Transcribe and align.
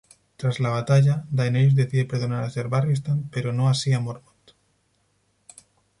Tras 0.35 0.59
la 0.59 0.69
batalla, 0.69 1.25
Daenerys 1.29 1.75
decide 1.75 2.05
perdonar 2.05 2.43
a 2.43 2.49
Ser 2.49 2.69
Barristan, 2.69 3.29
pero 3.29 3.53
no 3.53 3.69
así 3.69 3.93
a 3.93 3.99
Mormont. 3.99 4.53